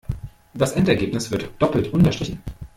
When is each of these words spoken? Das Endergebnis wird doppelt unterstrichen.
Das 0.55 0.71
Endergebnis 0.71 1.29
wird 1.29 1.51
doppelt 1.59 1.93
unterstrichen. 1.93 2.41